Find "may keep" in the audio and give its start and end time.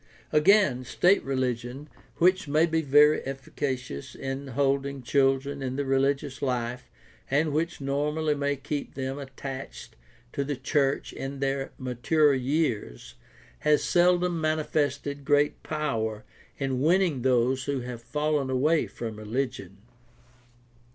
8.33-8.95